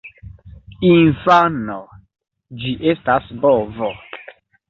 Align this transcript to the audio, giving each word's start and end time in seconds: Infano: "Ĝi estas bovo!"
Infano: 0.91 1.75
"Ĝi 2.63 2.73
estas 2.93 3.31
bovo!" 3.45 3.93